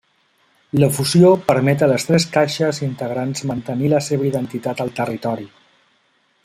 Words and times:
La 0.83 0.87
fusió 0.99 1.29
permet 1.49 1.83
a 1.85 1.89
les 1.91 2.07
tres 2.07 2.25
caixes 2.37 2.81
integrants 2.89 3.45
mantenir 3.53 3.93
la 3.95 4.01
seva 4.09 4.29
identitat 4.31 4.83
al 4.87 4.95
territori. 5.03 5.51